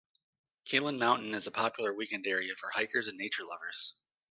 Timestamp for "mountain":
0.97-1.35